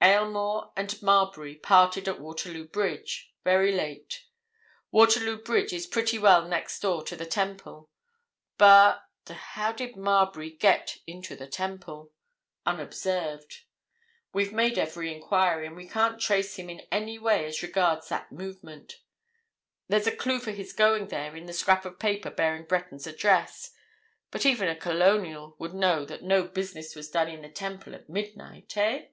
Aylmore 0.00 0.72
and 0.76 1.00
Marbury 1.02 1.56
parted 1.56 2.08
at 2.08 2.20
Waterloo 2.20 2.68
Bridge—very 2.68 3.72
late. 3.74 4.24
Waterloo 4.92 5.36
Bridge 5.42 5.72
is 5.72 5.86
pretty 5.88 6.18
well 6.18 6.46
next 6.46 6.80
door 6.80 7.02
to 7.04 7.16
the 7.16 7.26
Temple. 7.26 7.90
But—how 8.58 9.72
did 9.72 9.96
Marbury 9.96 10.50
get 10.50 10.98
into 11.06 11.34
the 11.34 11.48
Temple, 11.48 12.12
unobserved? 12.64 13.62
We've 14.32 14.52
made 14.52 14.78
every 14.78 15.12
enquiry, 15.14 15.66
and 15.66 15.76
we 15.76 15.88
can't 15.88 16.20
trace 16.20 16.56
him 16.56 16.70
in 16.70 16.80
any 16.92 17.18
way 17.18 17.44
as 17.46 17.62
regards 17.62 18.08
that 18.08 18.30
movement. 18.32 19.00
There's 19.88 20.06
a 20.06 20.14
clue 20.16 20.38
for 20.38 20.52
his 20.52 20.72
going 20.72 21.08
there 21.08 21.34
in 21.36 21.46
the 21.46 21.52
scrap 21.52 21.84
of 21.84 21.98
paper 21.98 22.30
bearing 22.30 22.64
Breton's 22.64 23.06
address, 23.08 23.74
but 24.30 24.46
even 24.46 24.68
a 24.68 24.76
Colonial 24.76 25.56
would 25.58 25.74
know 25.74 26.04
that 26.04 26.22
no 26.22 26.44
business 26.44 26.94
was 26.94 27.10
done 27.10 27.28
in 27.28 27.42
the 27.42 27.48
Temple 27.50 27.94
at 27.96 28.08
midnight, 28.08 28.76
eh?" 28.76 29.08